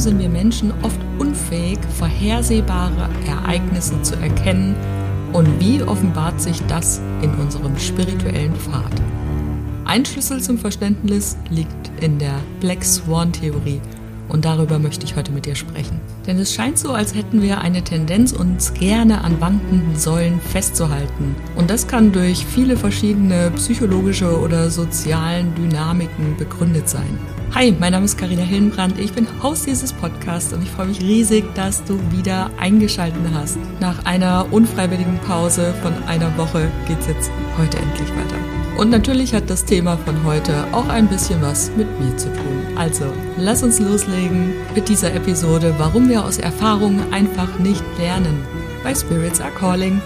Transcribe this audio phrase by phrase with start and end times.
[0.00, 4.74] sind wir Menschen oft unfähig, vorhersehbare Ereignisse zu erkennen
[5.34, 8.90] und wie offenbart sich das in unserem spirituellen Pfad?
[9.84, 13.80] Ein Schlüssel zum Verständnis liegt in der Black Swan Theorie
[14.30, 16.00] und darüber möchte ich heute mit dir sprechen.
[16.26, 21.36] Denn es scheint so, als hätten wir eine Tendenz, uns gerne an wandelnden Säulen festzuhalten.
[21.56, 27.18] Und das kann durch viele verschiedene psychologische oder sozialen Dynamiken begründet sein.
[27.52, 28.96] Hi, mein Name ist Karina Hillenbrand.
[28.96, 33.58] Ich bin Host dieses Podcasts und ich freue mich riesig, dass du wieder eingeschaltet hast.
[33.80, 37.28] Nach einer unfreiwilligen Pause von einer Woche geht's jetzt
[37.58, 38.36] heute endlich weiter.
[38.78, 42.62] Und natürlich hat das Thema von heute auch ein bisschen was mit mir zu tun.
[42.76, 48.38] Also, lass uns loslegen mit dieser Episode, warum wir aus Erfahrungen einfach nicht lernen.
[48.84, 50.00] Bei Spirits Are Calling.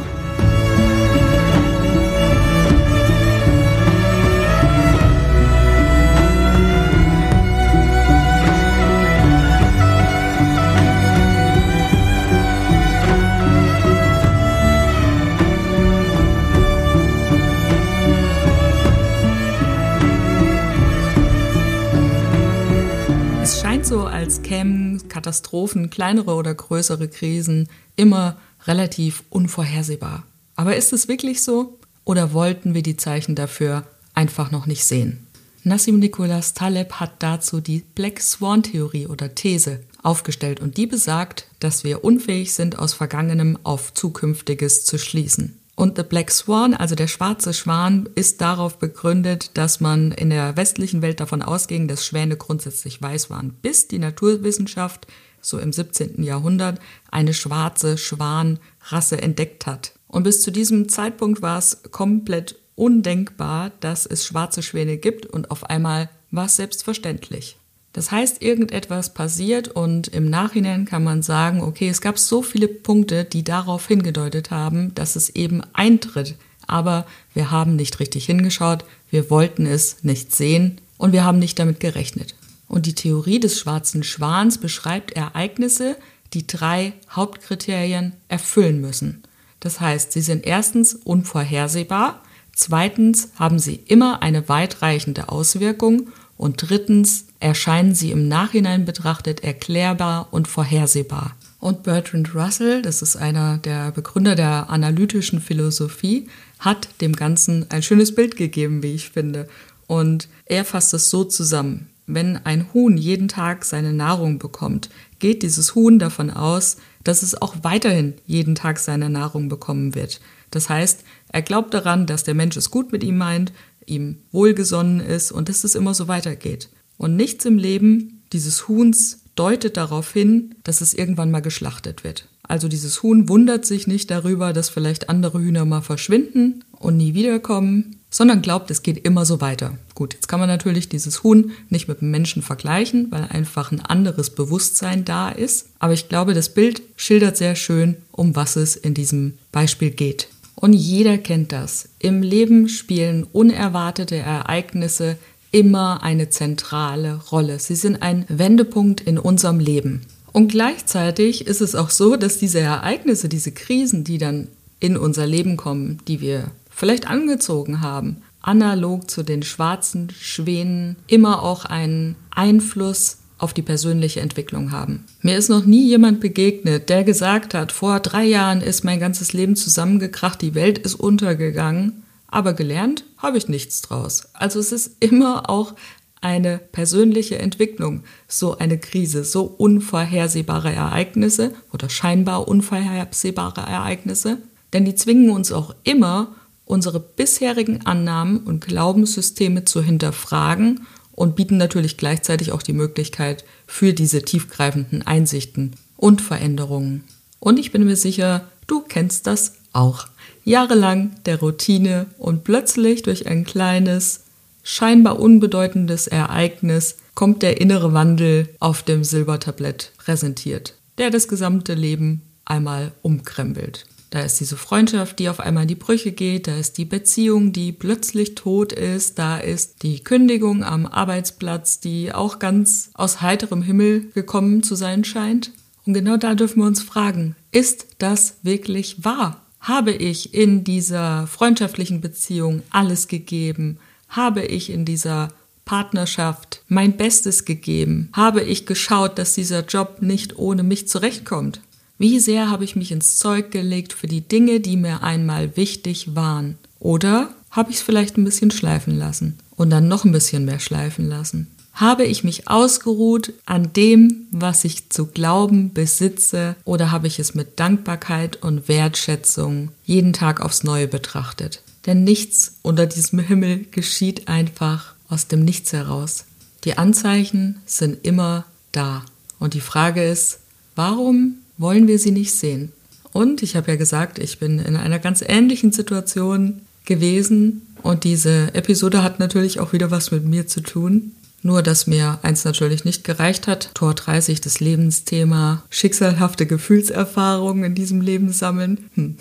[24.55, 30.24] Kämen Katastrophen, kleinere oder größere Krisen immer relativ unvorhersehbar.
[30.55, 31.78] Aber ist es wirklich so?
[32.05, 35.27] Oder wollten wir die Zeichen dafür einfach noch nicht sehen?
[35.64, 41.48] Nassim Nicholas Taleb hat dazu die Black Swan Theorie oder These aufgestellt und die besagt,
[41.58, 45.58] dass wir unfähig sind, aus Vergangenem auf Zukünftiges zu schließen.
[45.77, 50.56] Und The Black Swan, also der schwarze Schwan, ist darauf begründet, dass man in der
[50.56, 55.06] westlichen Welt davon ausging, dass Schwäne grundsätzlich weiß waren, bis die Naturwissenschaft
[55.41, 56.22] so im 17.
[56.22, 59.92] Jahrhundert eine schwarze Schwanrasse entdeckt hat.
[60.06, 65.50] Und bis zu diesem Zeitpunkt war es komplett undenkbar, dass es schwarze Schwäne gibt und
[65.50, 67.59] auf einmal war es selbstverständlich.
[67.95, 72.67] Das heißt, irgendetwas passiert und im Nachhinein kann man sagen, okay, es gab so viele
[72.67, 76.34] Punkte, die darauf hingedeutet haben, dass es eben eintritt.
[76.66, 81.56] Aber wir haben nicht richtig hingeschaut, wir wollten es nicht sehen und wir haben nicht
[81.60, 82.34] damit gerechnet.
[82.66, 85.97] Und die Theorie des schwarzen Schwans beschreibt Ereignisse,
[86.32, 89.22] die drei Hauptkriterien erfüllen müssen.
[89.61, 92.22] Das heißt, sie sind erstens unvorhersehbar,
[92.53, 100.28] zweitens haben sie immer eine weitreichende Auswirkung und drittens erscheinen sie im Nachhinein betrachtet erklärbar
[100.31, 101.37] und vorhersehbar.
[101.61, 106.28] Und Bertrand Russell, das ist einer der Begründer der analytischen Philosophie,
[106.59, 109.49] hat dem Ganzen ein schönes Bild gegeben, wie ich finde.
[109.87, 111.89] Und er fasst es so zusammen.
[112.06, 114.91] Wenn ein Huhn jeden Tag seine Nahrung bekommt,
[115.21, 120.21] geht dieses Huhn davon aus, dass es auch weiterhin jeden Tag seine Nahrung bekommen wird.
[120.50, 123.53] Das heißt, er glaubt daran, dass der Mensch es gut mit ihm meint,
[123.87, 126.69] ihm wohlgesonnen ist und dass es immer so weitergeht.
[126.97, 132.28] Und nichts im Leben dieses Huhns deutet darauf hin, dass es irgendwann mal geschlachtet wird.
[132.47, 137.15] Also dieses Huhn wundert sich nicht darüber, dass vielleicht andere Hühner mal verschwinden und nie
[137.15, 139.77] wiederkommen, sondern glaubt, es geht immer so weiter.
[139.94, 143.81] Gut, jetzt kann man natürlich dieses Huhn nicht mit dem Menschen vergleichen, weil einfach ein
[143.81, 145.71] anderes Bewusstsein da ist.
[145.78, 150.28] Aber ich glaube, das Bild schildert sehr schön, um was es in diesem Beispiel geht.
[150.54, 151.88] Und jeder kennt das.
[151.98, 155.16] Im Leben spielen unerwartete Ereignisse
[155.50, 157.59] immer eine zentrale Rolle.
[157.59, 160.03] Sie sind ein Wendepunkt in unserem Leben.
[160.32, 164.48] Und gleichzeitig ist es auch so, dass diese Ereignisse, diese Krisen, die dann
[164.81, 171.43] in unser Leben kommen, die wir vielleicht angezogen haben, analog zu den schwarzen Schwänen, immer
[171.43, 175.05] auch einen Einfluss auf die persönliche Entwicklung haben.
[175.21, 179.34] Mir ist noch nie jemand begegnet, der gesagt hat, vor drei Jahren ist mein ganzes
[179.34, 184.28] Leben zusammengekracht, die Welt ist untergegangen, aber gelernt habe ich nichts draus.
[184.32, 185.75] Also es ist immer auch
[186.22, 194.38] eine persönliche Entwicklung, so eine Krise, so unvorhersehbare Ereignisse oder scheinbar unvorhersehbare Ereignisse,
[194.72, 196.34] denn die zwingen uns auch immer,
[196.65, 203.93] unsere bisherigen Annahmen und Glaubenssysteme zu hinterfragen und bieten natürlich gleichzeitig auch die Möglichkeit für
[203.93, 207.05] diese tiefgreifenden Einsichten und Veränderungen.
[207.40, 210.08] Und ich bin mir sicher, du kennst das auch.
[210.44, 214.25] Jahrelang der Routine und plötzlich durch ein kleines,
[214.62, 222.22] scheinbar unbedeutendes Ereignis kommt der innere Wandel auf dem Silbertablett präsentiert, der das gesamte Leben
[222.44, 223.87] einmal umkrempelt.
[224.14, 227.50] Da ist diese Freundschaft, die auf einmal in die Brüche geht, da ist die Beziehung,
[227.50, 233.61] die plötzlich tot ist, da ist die Kündigung am Arbeitsplatz, die auch ganz aus heiterem
[233.61, 235.50] Himmel gekommen zu sein scheint.
[235.84, 239.43] Und genau da dürfen wir uns fragen, ist das wirklich wahr?
[239.58, 243.78] Habe ich in dieser freundschaftlichen Beziehung alles gegeben?
[244.08, 245.31] Habe ich in dieser
[245.64, 248.10] Partnerschaft mein Bestes gegeben?
[248.12, 251.60] Habe ich geschaut, dass dieser Job nicht ohne mich zurechtkommt?
[251.99, 256.14] Wie sehr habe ich mich ins Zeug gelegt für die Dinge, die mir einmal wichtig
[256.17, 256.58] waren?
[256.81, 260.58] Oder habe ich es vielleicht ein bisschen schleifen lassen und dann noch ein bisschen mehr
[260.58, 261.49] schleifen lassen?
[261.73, 267.35] Habe ich mich ausgeruht an dem, was ich zu glauben besitze, oder habe ich es
[267.35, 271.62] mit Dankbarkeit und Wertschätzung jeden Tag aufs Neue betrachtet?
[271.87, 276.25] Denn nichts unter diesem Himmel geschieht einfach aus dem Nichts heraus.
[276.64, 279.05] Die Anzeichen sind immer da.
[279.38, 280.38] Und die Frage ist,
[280.76, 282.73] warum wollen wir sie nicht sehen?
[283.12, 287.62] Und ich habe ja gesagt, ich bin in einer ganz ähnlichen Situation gewesen.
[287.83, 291.12] Und diese Episode hat natürlich auch wieder was mit mir zu tun.
[291.43, 293.71] Nur, dass mir eins natürlich nicht gereicht hat.
[293.75, 298.91] Tor 30 des Lebensthema schicksalhafte Gefühlserfahrungen in diesem Leben sammeln.
[298.95, 299.17] Hm.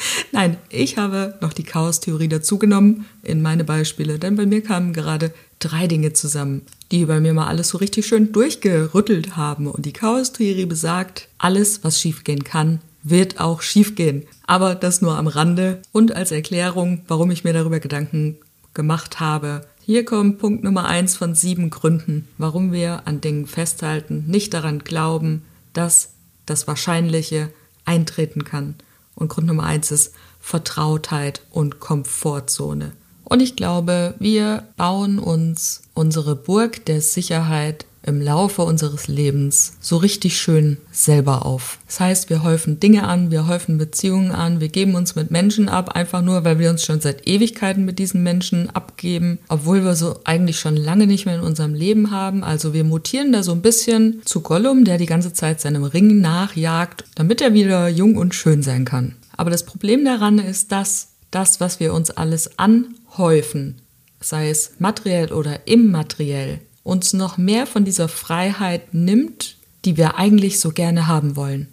[0.32, 5.32] Nein, ich habe noch die Chaos-Theorie dazugenommen in meine Beispiele, denn bei mir kamen gerade
[5.58, 9.66] drei Dinge zusammen, die bei mir mal alles so richtig schön durchgerüttelt haben.
[9.66, 14.24] Und die Chaos-Theorie besagt, alles, was schiefgehen kann, wird auch schiefgehen.
[14.46, 18.38] Aber das nur am Rande und als Erklärung, warum ich mir darüber Gedanken
[18.74, 24.24] gemacht habe, hier kommt Punkt Nummer eins von sieben Gründen, warum wir an Dingen festhalten,
[24.28, 25.42] nicht daran glauben,
[25.72, 26.10] dass
[26.46, 27.50] das Wahrscheinliche
[27.84, 28.76] eintreten kann.
[29.20, 32.92] Und Grund Nummer eins ist Vertrautheit und Komfortzone.
[33.22, 39.96] Und ich glaube, wir bauen uns unsere Burg der Sicherheit im Laufe unseres Lebens so
[39.98, 41.78] richtig schön selber auf.
[41.86, 45.68] Das heißt, wir häufen Dinge an, wir häufen Beziehungen an, wir geben uns mit Menschen
[45.68, 49.94] ab, einfach nur, weil wir uns schon seit Ewigkeiten mit diesen Menschen abgeben, obwohl wir
[49.94, 52.42] so eigentlich schon lange nicht mehr in unserem Leben haben.
[52.42, 56.20] Also wir mutieren da so ein bisschen zu Gollum, der die ganze Zeit seinem Ring
[56.20, 59.16] nachjagt, damit er wieder jung und schön sein kann.
[59.36, 63.80] Aber das Problem daran ist, dass das, was wir uns alles anhäufen,
[64.20, 70.60] sei es materiell oder immateriell, uns noch mehr von dieser Freiheit nimmt, die wir eigentlich
[70.60, 71.68] so gerne haben wollen.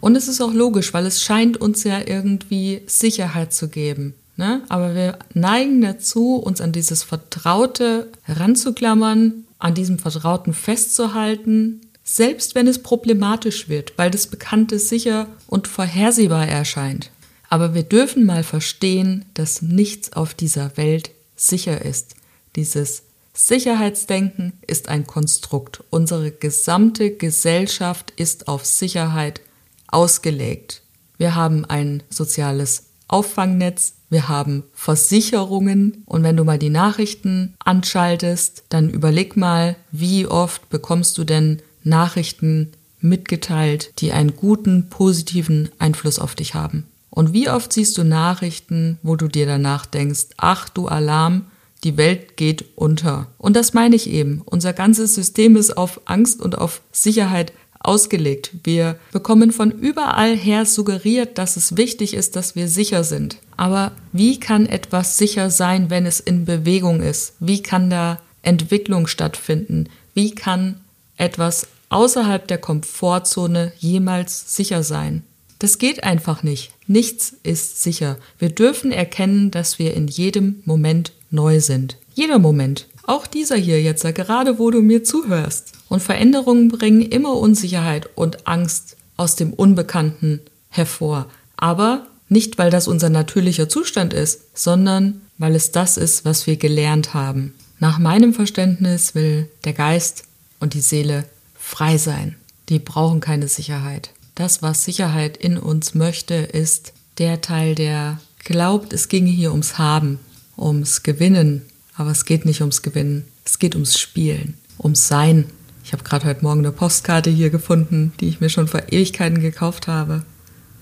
[0.00, 4.14] Und es ist auch logisch, weil es scheint uns ja irgendwie Sicherheit zu geben.
[4.36, 4.62] Ne?
[4.68, 12.68] Aber wir neigen dazu, uns an dieses Vertraute heranzuklammern, an diesem Vertrauten festzuhalten, selbst wenn
[12.68, 17.10] es problematisch wird, weil das Bekannte sicher und vorhersehbar erscheint.
[17.48, 22.14] Aber wir dürfen mal verstehen, dass nichts auf dieser Welt sicher ist.
[22.54, 23.02] Dieses
[23.36, 25.84] Sicherheitsdenken ist ein Konstrukt.
[25.90, 29.42] Unsere gesamte Gesellschaft ist auf Sicherheit
[29.88, 30.82] ausgelegt.
[31.18, 38.64] Wir haben ein soziales Auffangnetz, wir haben Versicherungen und wenn du mal die Nachrichten anschaltest,
[38.70, 46.18] dann überleg mal, wie oft bekommst du denn Nachrichten mitgeteilt, die einen guten, positiven Einfluss
[46.18, 46.86] auf dich haben.
[47.10, 51.46] Und wie oft siehst du Nachrichten, wo du dir danach denkst, ach du Alarm,
[51.84, 53.28] die Welt geht unter.
[53.38, 54.42] Und das meine ich eben.
[54.44, 58.52] Unser ganzes System ist auf Angst und auf Sicherheit ausgelegt.
[58.64, 63.38] Wir bekommen von überall her suggeriert, dass es wichtig ist, dass wir sicher sind.
[63.56, 67.34] Aber wie kann etwas sicher sein, wenn es in Bewegung ist?
[67.38, 69.88] Wie kann da Entwicklung stattfinden?
[70.14, 70.80] Wie kann
[71.16, 75.22] etwas außerhalb der Komfortzone jemals sicher sein?
[75.58, 76.72] Das geht einfach nicht.
[76.86, 78.18] Nichts ist sicher.
[78.38, 81.96] Wir dürfen erkennen, dass wir in jedem Moment neu sind.
[82.14, 82.86] Jeder Moment.
[83.04, 85.72] Auch dieser hier jetzt, gerade wo du mir zuhörst.
[85.88, 91.26] Und Veränderungen bringen immer Unsicherheit und Angst aus dem Unbekannten hervor.
[91.56, 96.56] Aber nicht, weil das unser natürlicher Zustand ist, sondern weil es das ist, was wir
[96.56, 97.54] gelernt haben.
[97.78, 100.24] Nach meinem Verständnis will der Geist
[100.58, 101.24] und die Seele
[101.58, 102.34] frei sein.
[102.68, 104.10] Die brauchen keine Sicherheit.
[104.34, 109.78] Das, was Sicherheit in uns möchte, ist der Teil, der glaubt, es ginge hier ums
[109.78, 110.18] Haben,
[110.56, 111.62] ums Gewinnen,
[111.96, 115.46] aber es geht nicht ums Gewinnen, es geht ums Spielen, ums Sein.
[115.84, 119.40] Ich habe gerade heute Morgen eine Postkarte hier gefunden, die ich mir schon vor Ewigkeiten
[119.40, 120.24] gekauft habe.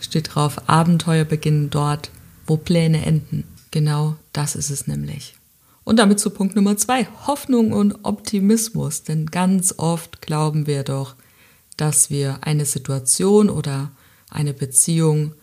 [0.00, 2.10] Steht drauf, Abenteuer beginnen dort,
[2.46, 3.44] wo Pläne enden.
[3.70, 5.34] Genau das ist es nämlich.
[5.84, 9.02] Und damit zu Punkt Nummer zwei, Hoffnung und Optimismus.
[9.02, 11.14] Denn ganz oft glauben wir doch,
[11.76, 13.90] dass wir eine Situation oder
[14.30, 15.34] eine Beziehung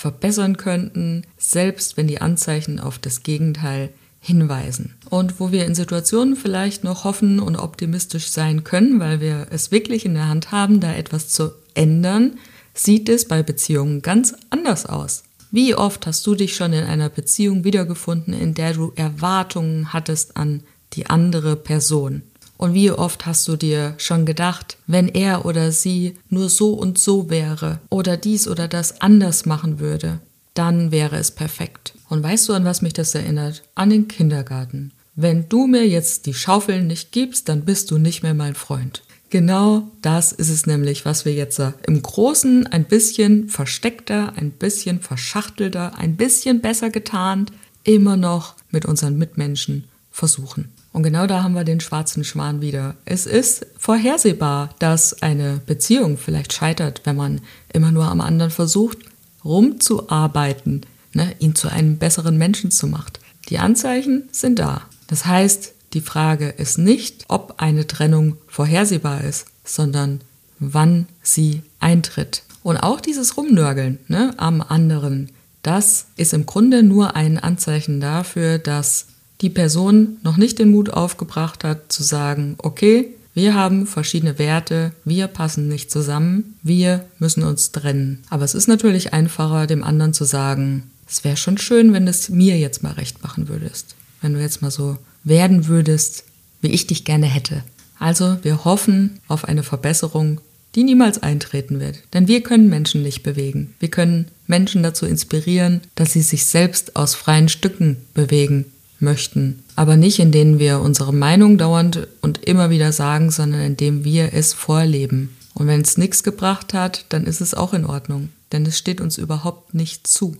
[0.00, 4.94] verbessern könnten, selbst wenn die Anzeichen auf das Gegenteil hinweisen.
[5.10, 9.70] Und wo wir in Situationen vielleicht noch hoffen und optimistisch sein können, weil wir es
[9.70, 12.38] wirklich in der Hand haben, da etwas zu ändern,
[12.72, 15.24] sieht es bei Beziehungen ganz anders aus.
[15.50, 20.34] Wie oft hast du dich schon in einer Beziehung wiedergefunden, in der du Erwartungen hattest
[20.34, 20.62] an
[20.94, 22.22] die andere Person?
[22.60, 26.98] Und wie oft hast du dir schon gedacht, wenn er oder sie nur so und
[26.98, 30.20] so wäre oder dies oder das anders machen würde,
[30.52, 31.94] dann wäre es perfekt.
[32.10, 33.62] Und weißt du, an was mich das erinnert?
[33.74, 34.92] An den Kindergarten.
[35.16, 39.04] wenn du mir jetzt die Schaufeln nicht gibst, dann bist du nicht mehr mein Freund.
[39.30, 45.00] Genau das ist es nämlich, was wir jetzt im Großen ein bisschen versteckter, ein bisschen
[45.00, 47.52] verschachtelter, ein bisschen besser getarnt,
[47.84, 50.68] immer noch mit unseren Mitmenschen versuchen.
[50.92, 52.96] Und genau da haben wir den schwarzen Schwan wieder.
[53.04, 57.40] Es ist vorhersehbar, dass eine Beziehung vielleicht scheitert, wenn man
[57.72, 58.98] immer nur am anderen versucht,
[59.44, 60.82] rumzuarbeiten,
[61.12, 63.12] ne, ihn zu einem besseren Menschen zu machen.
[63.48, 64.82] Die Anzeichen sind da.
[65.06, 70.20] Das heißt, die Frage ist nicht, ob eine Trennung vorhersehbar ist, sondern
[70.58, 72.42] wann sie eintritt.
[72.62, 75.30] Und auch dieses Rumnörgeln ne, am anderen,
[75.62, 79.06] das ist im Grunde nur ein Anzeichen dafür, dass
[79.40, 84.92] die Person noch nicht den Mut aufgebracht hat zu sagen, okay, wir haben verschiedene Werte,
[85.04, 88.22] wir passen nicht zusammen, wir müssen uns trennen.
[88.28, 92.10] Aber es ist natürlich einfacher, dem anderen zu sagen, es wäre schon schön, wenn du
[92.10, 93.94] es mir jetzt mal recht machen würdest.
[94.20, 96.24] Wenn du jetzt mal so werden würdest,
[96.60, 97.62] wie ich dich gerne hätte.
[97.98, 100.40] Also wir hoffen auf eine Verbesserung,
[100.74, 102.00] die niemals eintreten wird.
[102.12, 103.74] Denn wir können Menschen nicht bewegen.
[103.80, 108.66] Wir können Menschen dazu inspirieren, dass sie sich selbst aus freien Stücken bewegen
[109.00, 109.62] möchten.
[109.76, 114.52] Aber nicht, indem wir unsere Meinung dauernd und immer wieder sagen, sondern indem wir es
[114.52, 115.36] vorleben.
[115.54, 118.30] Und wenn es nichts gebracht hat, dann ist es auch in Ordnung.
[118.52, 120.36] Denn es steht uns überhaupt nicht zu.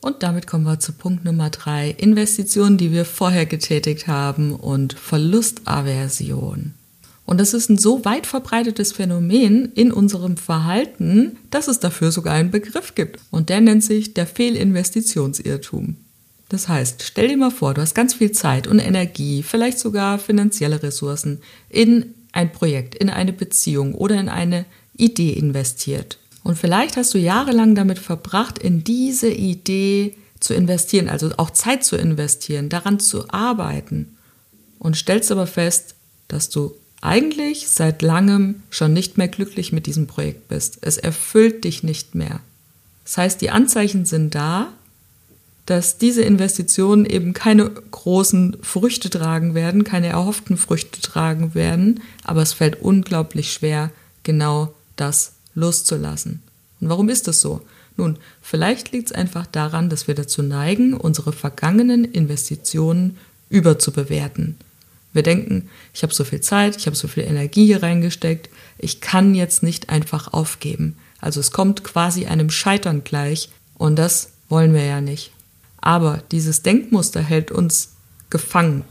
[0.00, 1.90] Und damit kommen wir zu Punkt Nummer drei.
[1.90, 6.74] Investitionen, die wir vorher getätigt haben und Verlustaversion.
[7.26, 12.34] Und das ist ein so weit verbreitetes Phänomen in unserem Verhalten, dass es dafür sogar
[12.34, 13.18] einen Begriff gibt.
[13.30, 15.96] Und der nennt sich der Fehlinvestitionsirrtum.
[16.54, 20.20] Das heißt, stell dir mal vor, du hast ganz viel Zeit und Energie, vielleicht sogar
[20.20, 24.64] finanzielle Ressourcen in ein Projekt, in eine Beziehung oder in eine
[24.96, 26.20] Idee investiert.
[26.44, 31.82] Und vielleicht hast du jahrelang damit verbracht, in diese Idee zu investieren, also auch Zeit
[31.82, 34.16] zu investieren, daran zu arbeiten.
[34.78, 35.96] Und stellst aber fest,
[36.28, 40.78] dass du eigentlich seit langem schon nicht mehr glücklich mit diesem Projekt bist.
[40.82, 42.38] Es erfüllt dich nicht mehr.
[43.02, 44.72] Das heißt, die Anzeichen sind da,
[45.66, 52.42] dass diese Investitionen eben keine großen Früchte tragen werden, keine erhofften Früchte tragen werden, aber
[52.42, 53.90] es fällt unglaublich schwer,
[54.22, 56.42] genau das loszulassen.
[56.80, 57.62] Und warum ist das so?
[57.96, 63.16] Nun, vielleicht liegt es einfach daran, dass wir dazu neigen, unsere vergangenen Investitionen
[63.48, 64.56] überzubewerten.
[65.12, 69.00] Wir denken, ich habe so viel Zeit, ich habe so viel Energie hier reingesteckt, ich
[69.00, 70.96] kann jetzt nicht einfach aufgeben.
[71.20, 75.30] Also es kommt quasi einem Scheitern gleich und das wollen wir ja nicht.
[75.84, 77.90] Aber dieses Denkmuster hält uns
[78.30, 78.84] gefangen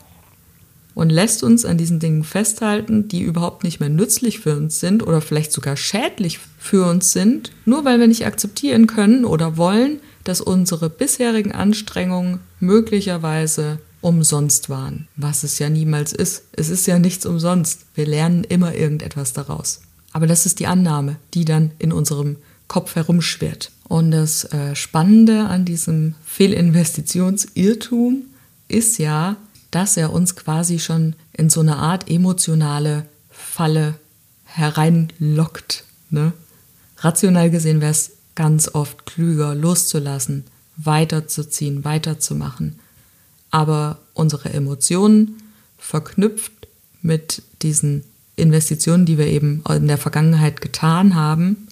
[0.94, 5.02] und lässt uns an diesen Dingen festhalten, die überhaupt nicht mehr nützlich für uns sind
[5.02, 10.02] oder vielleicht sogar schädlich für uns sind, nur weil wir nicht akzeptieren können oder wollen,
[10.24, 16.44] dass unsere bisherigen Anstrengungen möglicherweise umsonst waren, was es ja niemals ist.
[16.52, 17.88] Es ist ja nichts umsonst.
[17.96, 19.82] Wir lernen immer irgendetwas daraus.
[20.12, 22.36] Aber das ist die Annahme, die dann in unserem
[22.68, 23.72] Kopf herumschwirrt.
[23.94, 28.24] Und das äh, Spannende an diesem Fehlinvestitionsirrtum
[28.68, 29.36] ist ja,
[29.70, 33.94] dass er uns quasi schon in so eine Art emotionale Falle
[34.46, 35.84] hereinlockt.
[36.10, 36.34] Ne?
[36.98, 40.46] Rational gesehen wäre es ganz oft klüger, loszulassen,
[40.76, 42.80] weiterzuziehen, weiterzumachen.
[43.52, 45.44] Aber unsere Emotionen
[45.78, 46.68] verknüpft
[47.04, 48.04] mit diesen
[48.38, 51.68] Investitionen, die wir eben in der Vergangenheit getan haben,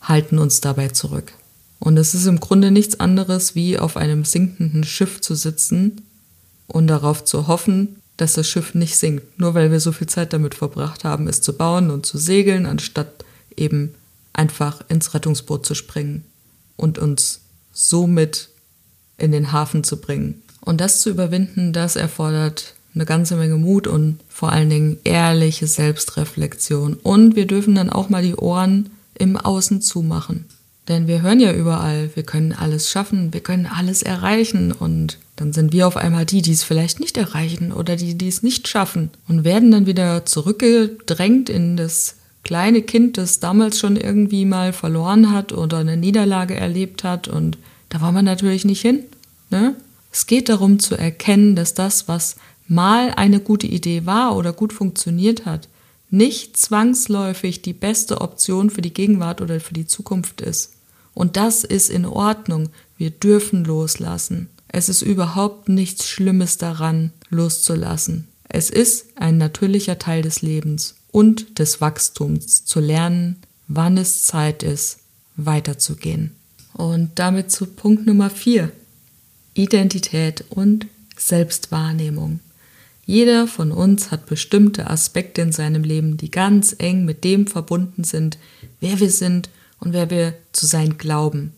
[0.00, 1.32] halten uns dabei zurück.
[1.78, 6.02] Und es ist im Grunde nichts anderes, wie auf einem sinkenden Schiff zu sitzen
[6.66, 10.32] und darauf zu hoffen, dass das Schiff nicht sinkt, nur weil wir so viel Zeit
[10.32, 13.24] damit verbracht haben, es zu bauen und zu segeln, anstatt
[13.56, 13.94] eben
[14.32, 16.24] einfach ins Rettungsboot zu springen
[16.76, 17.40] und uns
[17.72, 18.48] somit
[19.18, 20.42] in den Hafen zu bringen.
[20.60, 25.68] Und das zu überwinden, das erfordert eine ganze Menge Mut und vor allen Dingen ehrliche
[25.68, 26.94] Selbstreflexion.
[26.94, 30.46] Und wir dürfen dann auch mal die Ohren im Außen zumachen.
[30.88, 35.52] Denn wir hören ja überall, wir können alles schaffen, wir können alles erreichen und dann
[35.52, 38.66] sind wir auf einmal die, die es vielleicht nicht erreichen oder die, die es nicht
[38.66, 44.72] schaffen und werden dann wieder zurückgedrängt in das kleine Kind, das damals schon irgendwie mal
[44.72, 47.58] verloren hat oder eine Niederlage erlebt hat und
[47.90, 49.00] da war man natürlich nicht hin.
[49.50, 49.74] Ne?
[50.10, 54.72] Es geht darum zu erkennen, dass das, was mal eine gute Idee war oder gut
[54.72, 55.68] funktioniert hat,
[56.10, 60.72] nicht zwangsläufig die beste Option für die Gegenwart oder für die Zukunft ist.
[61.14, 62.70] Und das ist in Ordnung.
[62.96, 64.48] Wir dürfen loslassen.
[64.68, 68.28] Es ist überhaupt nichts Schlimmes daran, loszulassen.
[68.48, 73.36] Es ist ein natürlicher Teil des Lebens und des Wachstums, zu lernen,
[73.66, 74.98] wann es Zeit ist,
[75.36, 76.34] weiterzugehen.
[76.72, 78.70] Und damit zu Punkt Nummer vier.
[79.54, 80.86] Identität und
[81.16, 82.40] Selbstwahrnehmung.
[83.08, 88.04] Jeder von uns hat bestimmte Aspekte in seinem Leben, die ganz eng mit dem verbunden
[88.04, 88.36] sind,
[88.80, 89.48] wer wir sind
[89.80, 91.54] und wer wir zu sein glauben.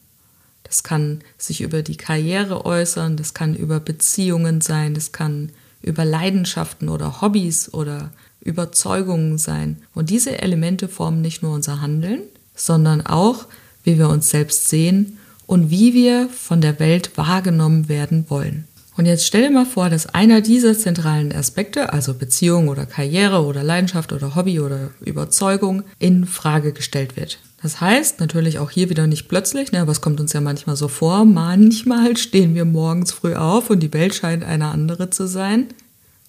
[0.63, 5.51] Das kann sich über die Karriere äußern, das kann über Beziehungen sein, das kann
[5.83, 9.83] über Leidenschaften oder Hobbys oder Überzeugungen sein.
[9.93, 12.21] Und diese Elemente formen nicht nur unser Handeln,
[12.55, 13.47] sondern auch,
[13.83, 18.69] wie wir uns selbst sehen und wie wir von der Welt wahrgenommen werden wollen.
[19.01, 23.47] Und jetzt stell dir mal vor, dass einer dieser zentralen Aspekte, also Beziehung oder Karriere
[23.47, 27.39] oder Leidenschaft oder Hobby oder Überzeugung, in Frage gestellt wird.
[27.63, 30.77] Das heißt natürlich auch hier wieder nicht plötzlich, ne, aber es kommt uns ja manchmal
[30.77, 35.27] so vor, manchmal stehen wir morgens früh auf und die Welt scheint eine andere zu
[35.27, 35.69] sein.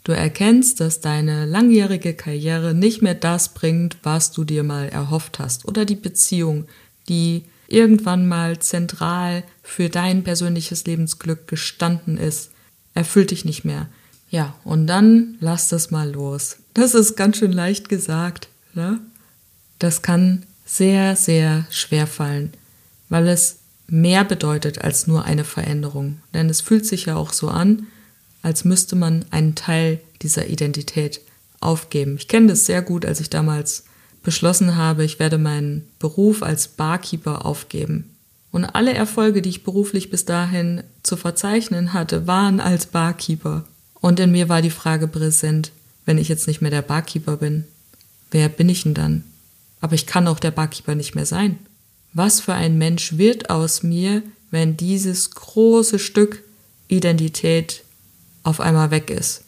[0.06, 5.40] Du erkennst, dass deine langjährige Karriere nicht mehr das bringt, was du dir mal erhofft
[5.40, 6.68] hast oder die Beziehung,
[7.10, 12.51] die irgendwann mal zentral für dein persönliches Lebensglück gestanden ist,
[12.94, 13.88] erfüllt dich nicht mehr.
[14.30, 16.58] Ja, und dann lass das mal los.
[16.74, 18.48] Das ist ganz schön leicht gesagt.
[18.74, 19.00] Ne?
[19.80, 22.54] Das kann sehr, sehr schwer fallen,
[23.10, 23.58] weil es
[23.88, 26.20] mehr bedeutet als nur eine Veränderung.
[26.34, 27.88] Denn es fühlt sich ja auch so an,
[28.42, 31.20] als müsste man einen Teil dieser Identität
[31.60, 32.16] aufgeben.
[32.18, 33.84] Ich kenne das sehr gut, als ich damals
[34.24, 38.11] beschlossen habe, ich werde meinen Beruf als Barkeeper aufgeben.
[38.52, 43.64] Und alle Erfolge, die ich beruflich bis dahin zu verzeichnen hatte, waren als Barkeeper.
[44.02, 45.72] Und in mir war die Frage präsent,
[46.06, 47.66] wenn ich jetzt nicht mehr der Barkeeper bin,
[48.32, 49.24] wer bin ich denn dann?
[49.80, 51.60] Aber ich kann auch der Barkeeper nicht mehr sein.
[52.14, 56.44] Was für ein Mensch wird aus mir, wenn dieses große Stück
[56.90, 57.84] Identität
[58.44, 59.44] auf einmal weg ist?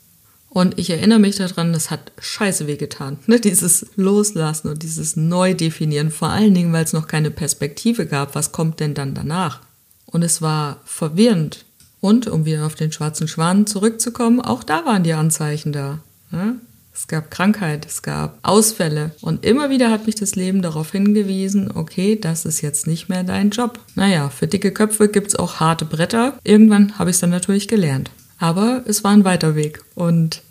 [0.54, 3.18] Und ich erinnere mich daran, das hat scheiße wehgetan.
[3.26, 3.40] Ne?
[3.40, 8.52] Dieses Loslassen und dieses Neudefinieren, vor allen Dingen, weil es noch keine Perspektive gab, was
[8.52, 9.62] kommt denn dann danach?
[10.06, 11.66] Und es war verwirrend.
[12.02, 16.00] Und um wieder auf den schwarzen Schwan zurückzukommen, auch da waren die Anzeichen da.
[16.30, 16.58] Ne?
[16.94, 19.16] Es gab Krankheit, es gab Ausfälle.
[19.22, 23.24] Und immer wieder hat mich das Leben darauf hingewiesen, okay, das ist jetzt nicht mehr
[23.24, 23.80] dein Job.
[23.96, 26.38] Naja, für dicke Köpfe gibt's auch harte Bretter.
[26.44, 28.12] Irgendwann habe ich es dann natürlich gelernt.
[28.38, 29.82] Aber es war ein weiter Weg.
[29.96, 30.43] Und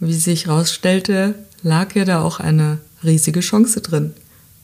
[0.00, 4.14] wie sich herausstellte, lag ja da auch eine riesige Chance drin.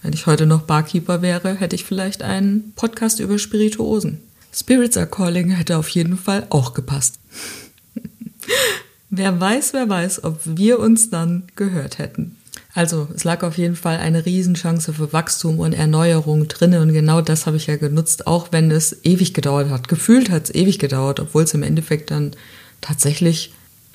[0.02, 4.20] Wenn ich heute noch Barkeeper wäre, hätte ich vielleicht einen Podcast über Spirituosen.
[4.52, 7.18] Spirits are Calling hätte auf jeden Fall auch gepasst.
[9.10, 12.36] wer weiß, wer weiß, ob wir uns dann gehört hätten.
[12.74, 17.20] Also, es lag auf jeden Fall eine Riesenchance für Wachstum und Erneuerung drinne und genau
[17.20, 19.86] das habe ich ja genutzt, auch wenn es ewig gedauert hat.
[19.86, 22.32] Gefühlt hat es ewig gedauert, obwohl es im Endeffekt dann
[22.80, 23.54] tatsächlich,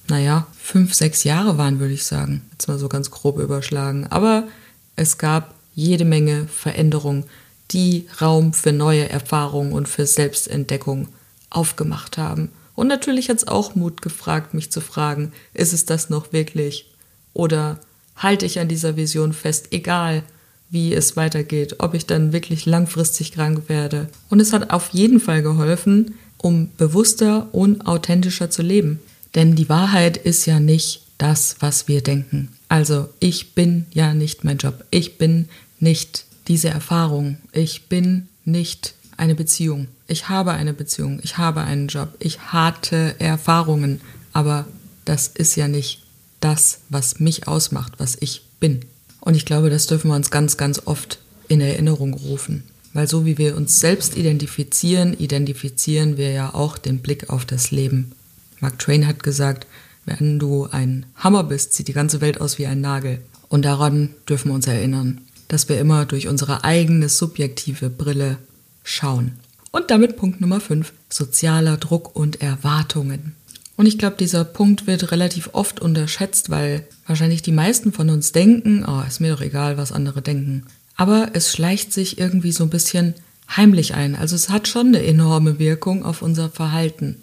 [0.10, 2.42] naja, fünf, sechs Jahre waren, würde ich sagen.
[2.52, 4.08] Jetzt mal so ganz grob überschlagen.
[4.08, 4.48] Aber
[4.96, 7.26] es gab jede Menge Veränderungen,
[7.72, 11.08] die Raum für neue Erfahrungen und für Selbstentdeckung
[11.50, 12.50] aufgemacht haben.
[12.76, 16.90] Und natürlich hat es auch Mut gefragt, mich zu fragen, ist es das noch wirklich?
[17.34, 17.80] Oder
[18.16, 20.24] halte ich an dieser Vision fest, egal
[20.70, 24.08] wie es weitergeht, ob ich dann wirklich langfristig krank werde.
[24.30, 29.00] Und es hat auf jeden Fall geholfen, um bewusster und authentischer zu leben.
[29.36, 32.50] Denn die Wahrheit ist ja nicht das, was wir denken.
[32.68, 34.86] Also ich bin ja nicht mein Job.
[34.90, 37.38] Ich bin nicht diese Erfahrung.
[37.52, 39.88] Ich bin nicht eine Beziehung.
[40.08, 41.20] Ich habe eine Beziehung.
[41.24, 42.16] Ich habe einen Job.
[42.20, 44.02] Ich hatte Erfahrungen.
[44.34, 44.66] Aber
[45.06, 46.04] das ist ja nicht
[46.40, 48.82] das, was mich ausmacht, was ich bin.
[49.20, 52.64] Und ich glaube, das dürfen wir uns ganz, ganz oft in Erinnerung rufen.
[52.94, 57.72] Weil so wie wir uns selbst identifizieren, identifizieren wir ja auch den Blick auf das
[57.72, 58.14] Leben.
[58.60, 59.68] Mark Twain hat gesagt,
[60.06, 63.22] wenn du ein Hammer bist, sieht die ganze Welt aus wie ein Nagel.
[63.48, 68.38] Und daran dürfen wir uns erinnern, dass wir immer durch unsere eigene subjektive Brille
[68.84, 69.40] schauen.
[69.72, 73.36] Und damit Punkt Nummer 5, sozialer Druck und Erwartungen.
[73.76, 78.32] Und ich glaube, dieser Punkt wird relativ oft unterschätzt, weil wahrscheinlich die meisten von uns
[78.32, 80.66] denken, oh, ist mir doch egal, was andere denken.
[80.96, 83.14] Aber es schleicht sich irgendwie so ein bisschen
[83.56, 84.16] heimlich ein.
[84.16, 87.22] Also es hat schon eine enorme Wirkung auf unser Verhalten.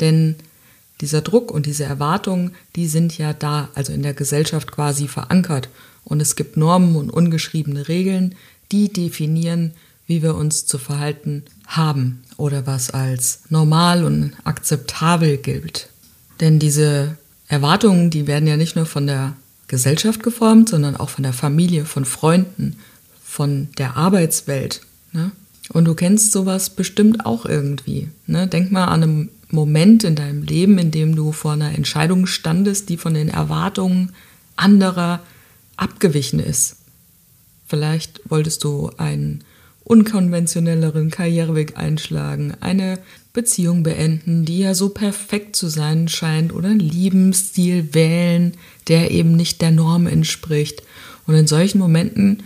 [0.00, 0.34] Denn
[1.00, 5.68] dieser Druck und diese Erwartungen, die sind ja da, also in der Gesellschaft quasi verankert.
[6.04, 8.34] Und es gibt Normen und ungeschriebene Regeln,
[8.70, 9.72] die definieren,
[10.06, 15.88] wie wir uns zu verhalten haben oder was als normal und akzeptabel gilt.
[16.40, 17.16] Denn diese
[17.48, 19.34] Erwartungen, die werden ja nicht nur von der
[19.66, 22.76] Gesellschaft geformt, sondern auch von der Familie, von Freunden,
[23.24, 24.82] von der Arbeitswelt.
[25.12, 25.32] Ne?
[25.70, 28.08] Und du kennst sowas bestimmt auch irgendwie.
[28.26, 28.46] Ne?
[28.46, 32.88] Denk mal an einen Moment in deinem Leben, in dem du vor einer Entscheidung standest,
[32.88, 34.12] die von den Erwartungen
[34.56, 35.20] anderer
[35.76, 36.76] abgewichen ist.
[37.66, 39.44] Vielleicht wolltest du einen
[39.84, 42.98] unkonventionelleren Karriereweg einschlagen, eine
[43.32, 48.54] Beziehung beenden, die ja so perfekt zu sein scheint, oder einen Lebensstil wählen,
[48.88, 50.82] der eben nicht der Norm entspricht.
[51.26, 52.44] Und in solchen Momenten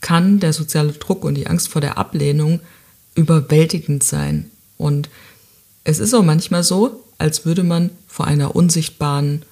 [0.00, 2.60] kann der soziale Druck und die Angst vor der Ablehnung
[3.14, 4.50] überwältigend sein.
[4.76, 5.10] Und
[5.84, 9.42] es ist auch manchmal so, als würde man vor einer unsichtbaren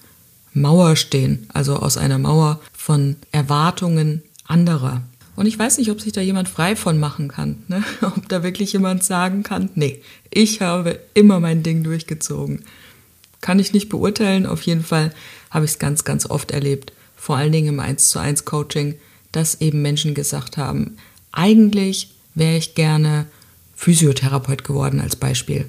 [0.54, 5.02] Mauer stehen, also aus einer Mauer von Erwartungen anderer.
[5.36, 7.62] Und ich weiß nicht, ob sich da jemand frei von machen kann.
[7.68, 7.84] Ne?
[8.00, 12.64] Ob da wirklich jemand sagen kann, nee, ich habe immer mein Ding durchgezogen.
[13.40, 14.46] Kann ich nicht beurteilen.
[14.46, 15.12] Auf jeden Fall
[15.50, 16.92] habe ich es ganz, ganz oft erlebt.
[17.16, 18.96] Vor allen Dingen im 1 zu 1 Coaching,
[19.30, 20.96] dass eben Menschen gesagt haben,
[21.30, 23.26] eigentlich wäre ich gerne
[23.76, 25.68] Physiotherapeut geworden als Beispiel.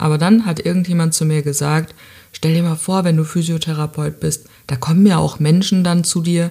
[0.00, 1.94] Aber dann hat irgendjemand zu mir gesagt,
[2.32, 6.22] stell dir mal vor, wenn du Physiotherapeut bist, da kommen ja auch Menschen dann zu
[6.22, 6.50] dir,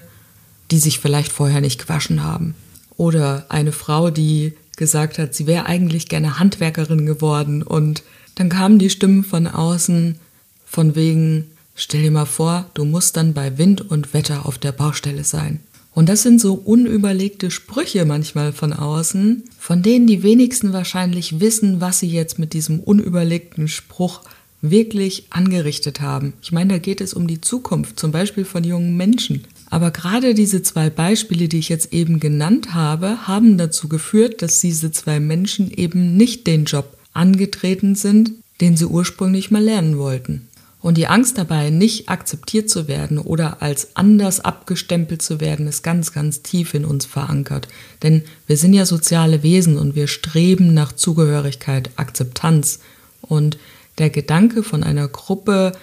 [0.70, 2.54] die sich vielleicht vorher nicht gewaschen haben.
[2.96, 8.04] Oder eine Frau, die gesagt hat, sie wäre eigentlich gerne Handwerkerin geworden und
[8.36, 10.20] dann kamen die Stimmen von außen
[10.68, 14.74] von wegen, stell dir mal vor, du musst dann bei Wind und Wetter auf der
[14.74, 15.60] Baustelle sein.
[16.00, 21.82] Und das sind so unüberlegte Sprüche manchmal von außen, von denen die wenigsten wahrscheinlich wissen,
[21.82, 24.22] was sie jetzt mit diesem unüberlegten Spruch
[24.62, 26.32] wirklich angerichtet haben.
[26.42, 29.44] Ich meine, da geht es um die Zukunft, zum Beispiel von jungen Menschen.
[29.70, 34.62] Aber gerade diese zwei Beispiele, die ich jetzt eben genannt habe, haben dazu geführt, dass
[34.62, 38.32] diese zwei Menschen eben nicht den Job angetreten sind,
[38.62, 40.48] den sie ursprünglich mal lernen wollten.
[40.82, 45.84] Und die Angst dabei, nicht akzeptiert zu werden oder als anders abgestempelt zu werden, ist
[45.84, 47.68] ganz, ganz tief in uns verankert.
[48.02, 52.80] Denn wir sind ja soziale Wesen und wir streben nach Zugehörigkeit, Akzeptanz.
[53.22, 53.58] Und
[53.98, 55.74] der Gedanke von einer Gruppe,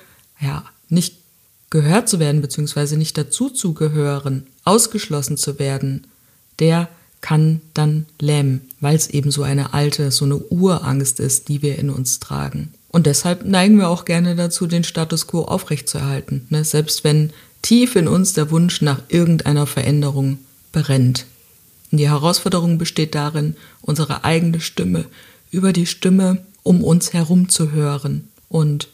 [0.41, 1.19] ja, nicht
[1.69, 6.07] gehört zu werden, beziehungsweise nicht dazu zu gehören, ausgeschlossen zu werden,
[6.59, 6.89] der
[7.21, 11.79] kann dann lähmen, weil es eben so eine alte, so eine Urangst ist, die wir
[11.79, 12.73] in uns tragen.
[12.97, 16.65] Und deshalb neigen wir auch gerne dazu, den Status quo aufrechtzuerhalten, ne?
[16.65, 17.31] selbst wenn
[17.61, 20.39] tief in uns der Wunsch nach irgendeiner Veränderung
[20.73, 21.27] brennt.
[21.93, 25.05] Und die Herausforderung besteht darin, unsere eigene Stimme
[25.51, 28.29] über die Stimme um uns herum zu hören.
[28.49, 28.89] Und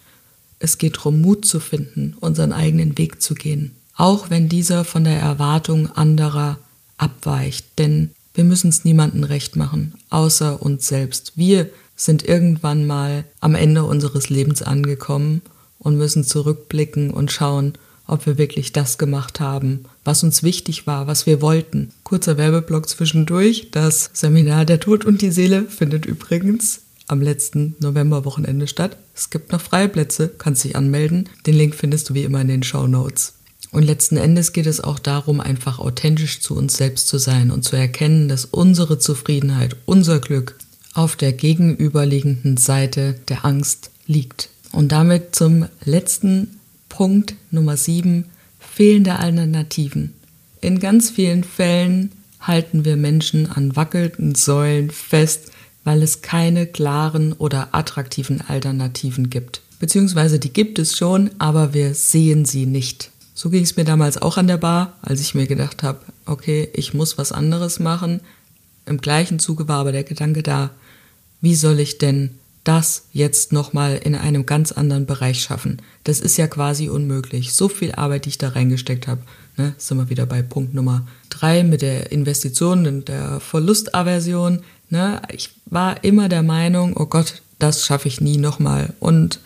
[0.59, 3.71] es geht darum, Mut zu finden, unseren eigenen Weg zu gehen.
[3.95, 6.59] Auch wenn dieser von der Erwartung anderer
[6.97, 7.79] abweicht.
[7.79, 11.35] Denn wir müssen es niemandem recht machen, außer uns selbst.
[11.37, 11.71] Wir
[12.05, 15.43] sind irgendwann mal am Ende unseres Lebens angekommen
[15.79, 17.75] und müssen zurückblicken und schauen,
[18.07, 21.91] ob wir wirklich das gemacht haben, was uns wichtig war, was wir wollten.
[22.03, 23.71] Kurzer Werbeblock zwischendurch.
[23.71, 28.97] Das Seminar Der Tod und die Seele findet übrigens am letzten Novemberwochenende statt.
[29.15, 31.29] Es gibt noch freie Plätze, kannst dich anmelden.
[31.47, 33.35] Den Link findest du wie immer in den Show Notes.
[33.71, 37.63] Und letzten Endes geht es auch darum, einfach authentisch zu uns selbst zu sein und
[37.63, 40.57] zu erkennen, dass unsere Zufriedenheit, unser Glück
[40.95, 44.49] auf der gegenüberliegenden Seite der Angst liegt.
[44.73, 48.27] Und damit zum letzten Punkt Nummer 7,
[48.59, 50.15] fehlende Alternativen.
[50.61, 55.51] In ganz vielen Fällen halten wir Menschen an wackelnden Säulen fest,
[55.85, 59.63] weil es keine klaren oder attraktiven Alternativen gibt.
[59.79, 63.11] Beziehungsweise die gibt es schon, aber wir sehen sie nicht.
[63.35, 66.69] So ging es mir damals auch an der Bar, als ich mir gedacht habe, okay,
[66.75, 68.21] ich muss was anderes machen.
[68.87, 70.71] Im gleichen Zuge war aber der Gedanke da,
[71.43, 72.31] wie soll ich denn
[72.65, 75.83] das jetzt nochmal in einem ganz anderen Bereich schaffen?
[76.05, 77.53] Das ist ja quasi unmöglich.
[77.53, 79.21] So viel Arbeit, die ich da reingesteckt habe.
[79.59, 84.63] Ne, sind wir wieder bei Punkt Nummer drei mit der Investition und der Verlustaversion.
[84.89, 88.95] Ne, ich war immer der Meinung, oh Gott, das schaffe ich nie nochmal.
[88.99, 89.41] Und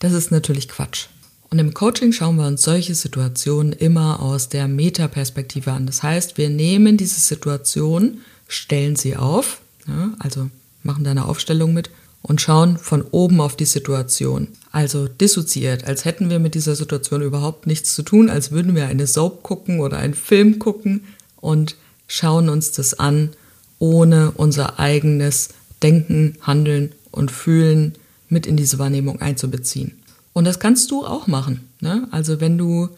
[0.00, 1.06] das ist natürlich Quatsch.
[1.50, 5.86] Und im Coaching schauen wir uns solche Situationen immer aus der Metaperspektive an.
[5.86, 10.48] Das heißt, wir nehmen diese Situation, stellen sie auf, ja, also
[10.82, 11.90] machen da eine Aufstellung mit
[12.22, 14.48] und schauen von oben auf die Situation.
[14.72, 18.86] Also dissoziiert, als hätten wir mit dieser Situation überhaupt nichts zu tun, als würden wir
[18.86, 21.04] eine Soap gucken oder einen Film gucken
[21.36, 23.30] und schauen uns das an,
[23.78, 25.50] ohne unser eigenes
[25.82, 27.94] Denken, Handeln und Fühlen
[28.28, 29.92] mit in diese Wahrnehmung einzubeziehen.
[30.32, 31.68] Und das kannst du auch machen.
[31.80, 32.06] Ne?
[32.10, 32.90] Also wenn du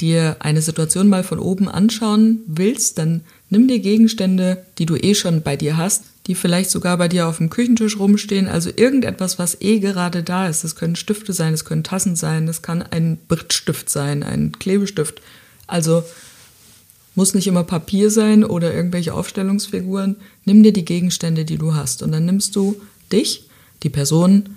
[0.00, 5.14] dir eine Situation mal von oben anschauen willst, dann nimm dir Gegenstände, die du eh
[5.14, 9.38] schon bei dir hast, die vielleicht sogar bei dir auf dem Küchentisch rumstehen, also irgendetwas,
[9.38, 10.62] was eh gerade da ist.
[10.62, 15.22] Das können Stifte sein, das können Tassen sein, das kann ein Brittstift sein, ein Klebestift.
[15.66, 16.04] Also
[17.14, 20.16] muss nicht immer Papier sein oder irgendwelche Aufstellungsfiguren.
[20.44, 22.78] Nimm dir die Gegenstände, die du hast und dann nimmst du
[23.10, 23.48] dich,
[23.82, 24.56] die Person,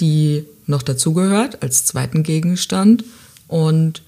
[0.00, 3.04] die noch dazugehört, als zweiten Gegenstand
[3.46, 4.00] und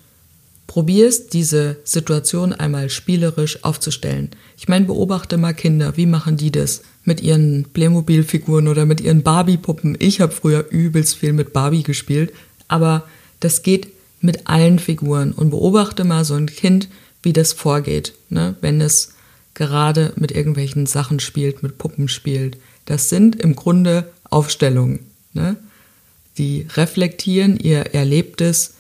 [0.67, 4.31] probierst, diese Situation einmal spielerisch aufzustellen.
[4.57, 6.83] Ich meine, beobachte mal Kinder, wie machen die das?
[7.05, 9.97] Mit ihren Playmobil-Figuren oder mit ihren Barbie-Puppen.
[10.01, 12.33] Ich habe früher übelst viel mit Barbie gespielt,
[12.69, 13.05] aber
[13.41, 13.89] das geht
[14.21, 16.89] mit allen Figuren und beobachte mal so ein Kind,
[17.23, 18.57] wie das vorgeht, ne?
[18.61, 19.15] wenn es
[19.55, 22.59] gerade mit irgendwelchen Sachen spielt, mit Puppen spielt.
[22.85, 25.01] Das sind im Grunde Aufstellungen.
[25.33, 25.57] Ne?
[26.39, 28.75] Die reflektieren ihr Erlebtes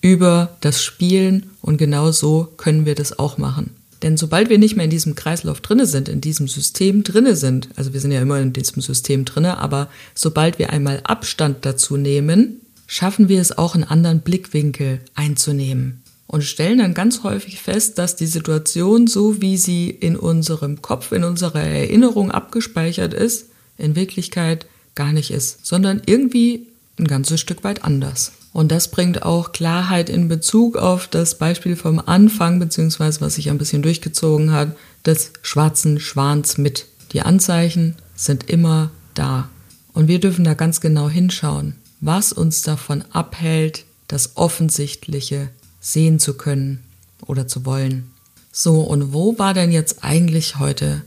[0.00, 3.70] über das Spielen und genau so können wir das auch machen.
[4.02, 7.68] Denn sobald wir nicht mehr in diesem Kreislauf drinne sind, in diesem System drinne sind,
[7.74, 11.96] also wir sind ja immer in diesem System drinne, aber sobald wir einmal Abstand dazu
[11.96, 17.98] nehmen, schaffen wir es auch einen anderen Blickwinkel einzunehmen und stellen dann ganz häufig fest,
[17.98, 23.46] dass die Situation, so wie sie in unserem Kopf, in unserer Erinnerung abgespeichert ist,
[23.78, 26.66] in Wirklichkeit gar nicht ist, sondern irgendwie
[26.98, 28.32] ein ganzes Stück weit anders.
[28.58, 33.50] Und das bringt auch Klarheit in Bezug auf das Beispiel vom Anfang, beziehungsweise was sich
[33.50, 36.86] ein bisschen durchgezogen hat, des schwarzen Schwans mit.
[37.12, 39.48] Die Anzeichen sind immer da.
[39.92, 46.34] Und wir dürfen da ganz genau hinschauen, was uns davon abhält, das Offensichtliche sehen zu
[46.34, 46.82] können
[47.28, 48.10] oder zu wollen.
[48.50, 51.02] So, und wo war denn jetzt eigentlich heute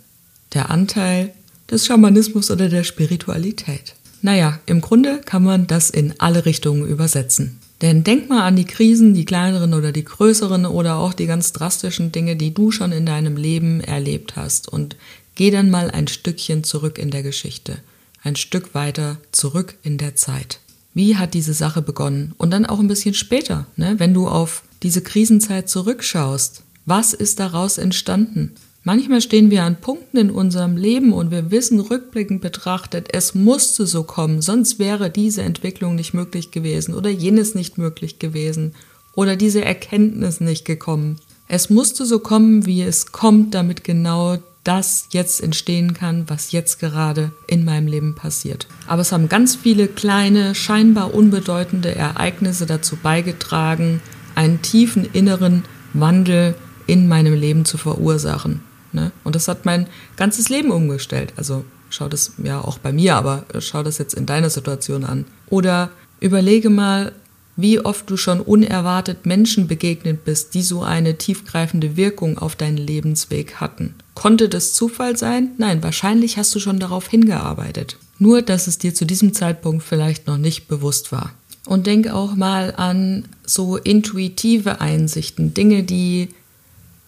[0.54, 1.34] der Anteil
[1.70, 3.96] des Schamanismus oder der Spiritualität?
[4.22, 7.60] Naja, im Grunde kann man das in alle Richtungen übersetzen.
[7.82, 11.52] Denn denk mal an die Krisen, die kleineren oder die größeren oder auch die ganz
[11.52, 14.96] drastischen Dinge, die du schon in deinem Leben erlebt hast und
[15.34, 17.80] geh dann mal ein Stückchen zurück in der Geschichte,
[18.22, 20.60] ein Stück weiter zurück in der Zeit.
[20.94, 22.34] Wie hat diese Sache begonnen?
[22.38, 23.96] Und dann auch ein bisschen später, ne?
[23.98, 26.64] wenn du auf diese Krisenzeit zurückschaust.
[26.86, 28.54] Was ist daraus entstanden?
[28.84, 33.86] Manchmal stehen wir an Punkten in unserem Leben und wir wissen rückblickend betrachtet, es musste
[33.86, 38.74] so kommen, sonst wäre diese Entwicklung nicht möglich gewesen oder jenes nicht möglich gewesen
[39.14, 41.20] oder diese Erkenntnis nicht gekommen.
[41.48, 46.80] Es musste so kommen, wie es kommt, damit genau das jetzt entstehen kann, was jetzt
[46.80, 48.66] gerade in meinem Leben passiert.
[48.88, 54.02] Aber es haben ganz viele kleine, scheinbar unbedeutende Ereignisse dazu beigetragen,
[54.34, 56.56] einen tiefen inneren Wandel
[56.88, 58.62] in meinem Leben zu verursachen.
[58.94, 59.12] Ne?
[59.24, 61.34] Und das hat mein ganzes Leben umgestellt.
[61.38, 65.26] Also schau das ja auch bei mir, aber schau das jetzt in deiner Situation an.
[65.50, 67.14] Oder überlege mal,
[67.56, 72.78] wie oft du schon unerwartet Menschen begegnet bist, die so eine tiefgreifende Wirkung auf deinen
[72.78, 73.96] Lebensweg hatten.
[74.14, 75.52] Konnte das Zufall sein?
[75.58, 77.98] Nein, wahrscheinlich hast du schon darauf hingearbeitet.
[78.20, 81.34] Nur, dass es dir zu diesem Zeitpunkt vielleicht noch nicht bewusst war.
[81.66, 86.30] Und denk auch mal an so intuitive Einsichten, Dinge, die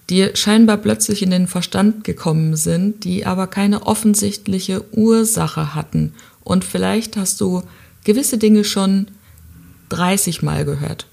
[0.09, 6.13] dir scheinbar plötzlich in den Verstand gekommen sind, die aber keine offensichtliche Ursache hatten.
[6.43, 7.63] Und vielleicht hast du
[8.03, 9.07] gewisse Dinge schon
[9.89, 11.07] 30 Mal gehört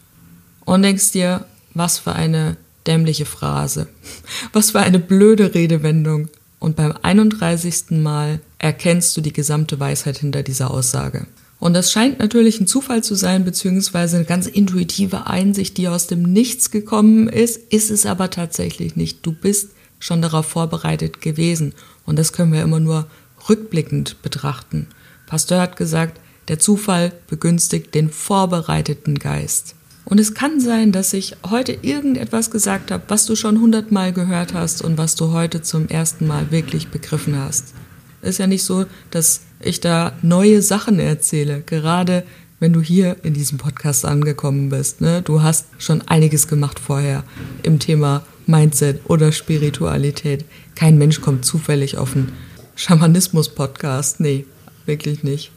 [0.64, 3.88] und denkst dir, was für eine dämliche Phrase,
[4.52, 6.28] was für eine blöde Redewendung.
[6.58, 7.90] Und beim 31.
[7.90, 11.26] Mal erkennst du die gesamte Weisheit hinter dieser Aussage.
[11.60, 16.06] Und das scheint natürlich ein Zufall zu sein, beziehungsweise eine ganz intuitive Einsicht, die aus
[16.06, 19.24] dem Nichts gekommen ist, ist es aber tatsächlich nicht.
[19.24, 19.68] Du bist
[19.98, 21.74] schon darauf vorbereitet gewesen.
[22.06, 23.06] Und das können wir immer nur
[23.48, 24.88] rückblickend betrachten.
[25.26, 26.18] Pasteur hat gesagt,
[26.48, 29.76] der Zufall begünstigt den vorbereiteten Geist.
[30.06, 34.54] Und es kann sein, dass ich heute irgendetwas gesagt habe, was du schon hundertmal gehört
[34.54, 37.74] hast und was du heute zum ersten Mal wirklich begriffen hast.
[38.22, 41.62] Ist ja nicht so, dass ich da neue Sachen erzähle.
[41.64, 42.24] Gerade
[42.60, 45.00] wenn du hier in diesem Podcast angekommen bist.
[45.00, 45.22] Ne?
[45.22, 47.24] Du hast schon einiges gemacht vorher
[47.62, 50.44] im Thema Mindset oder Spiritualität.
[50.74, 52.32] Kein Mensch kommt zufällig auf einen
[52.76, 54.20] Schamanismus-Podcast.
[54.20, 54.44] Nee,
[54.86, 55.50] wirklich nicht.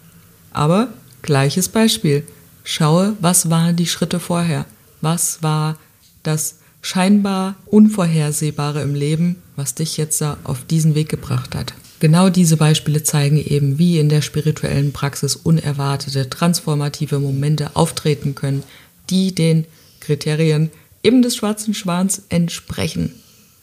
[0.52, 0.89] Aber
[1.22, 2.24] gleiches Beispiel.
[2.63, 4.66] Schaue, was waren die Schritte vorher?
[5.02, 5.78] Was war
[6.24, 11.74] das scheinbar Unvorhersehbare im Leben, was dich jetzt auf diesen Weg gebracht hat?
[12.04, 18.62] Genau diese Beispiele zeigen eben, wie in der spirituellen Praxis unerwartete, transformative Momente auftreten können,
[19.10, 19.63] die den
[20.02, 20.70] Kriterien
[21.02, 23.13] eben des schwarzen Schwans entsprechen.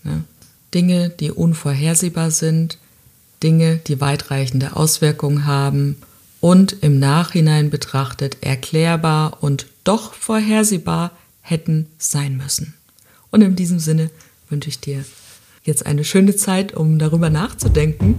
[0.05, 0.24] Ja.
[0.72, 2.79] Dinge, die unvorhersehbar sind,
[3.42, 5.96] Dinge, die weitreichende Auswirkungen haben
[6.40, 11.11] und im Nachhinein betrachtet erklärbar und doch vorhersehbar
[11.42, 12.72] hätten sein müssen.
[13.31, 14.09] Und in diesem Sinne
[14.48, 15.05] wünsche ich dir
[15.62, 18.14] jetzt eine schöne Zeit, um darüber nachzudenken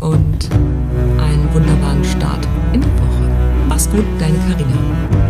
[0.00, 0.50] und
[1.20, 3.30] einen wunderbaren Start in die Woche.
[3.68, 5.25] Mach's gut, deine Karina.